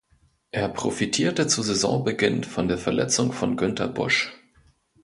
Er 0.49 0.67
profitierte 0.67 1.45
zu 1.45 1.61
Saisonbeginn 1.61 2.43
von 2.43 2.67
der 2.67 2.79
Verletzung 2.79 3.31
von 3.33 3.55
Günter 3.55 3.87
Busch. 3.87 4.33